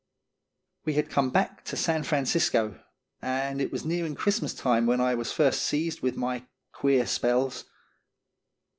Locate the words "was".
3.71-3.85, 5.13-5.31